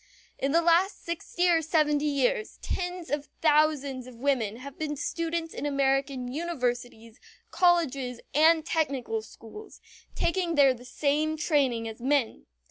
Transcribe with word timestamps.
In 0.39 0.51
the 0.51 0.63
last 0.63 1.05
sixty 1.05 1.47
or 1.47 1.61
seventy 1.61 2.07
years 2.07 2.57
tens 2.63 3.11
of 3.11 3.27
thousands 3.39 4.07
of 4.07 4.15
women 4.15 4.55
have 4.55 4.79
been 4.79 4.95
students 4.95 5.53
in 5.53 5.63
American 5.63 6.27
universities, 6.27 7.19
colleges, 7.51 8.19
and 8.33 8.65
technical 8.65 9.21
schools, 9.21 9.79
taking 10.15 10.55
there 10.55 10.73
the 10.73 10.85
same 10.85 11.37
training 11.37 11.87
as 11.87 12.01
men. 12.01 12.47